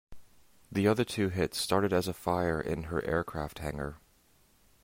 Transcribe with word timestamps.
The 0.71 0.87
other 0.87 1.05
two 1.05 1.29
hits 1.29 1.59
started 1.59 1.93
a 1.93 2.01
fire 2.11 2.59
in 2.59 2.85
her 2.85 3.03
aircraft 3.05 3.59
hangar. 3.59 3.97